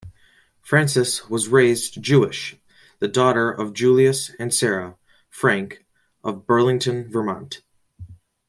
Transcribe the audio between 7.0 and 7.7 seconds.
Vermont.